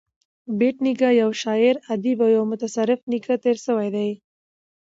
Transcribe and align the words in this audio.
بېټ 0.59 0.75
نیکه 0.85 1.09
یو 1.21 1.29
شاعر 1.43 1.75
ادیب 1.93 2.17
او 2.23 2.29
یو 2.35 2.43
متصرف 2.51 2.99
نېکه 3.11 3.35
تېر 3.43 3.57
سوى 3.65 3.87
دﺉ. 3.95 4.11